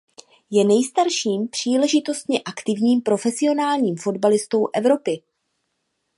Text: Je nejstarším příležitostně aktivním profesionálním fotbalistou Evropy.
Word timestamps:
Je 0.49 0.63
nejstarším 0.63 1.47
příležitostně 1.47 2.41
aktivním 2.45 3.01
profesionálním 3.01 3.95
fotbalistou 3.97 4.67
Evropy. 4.73 5.21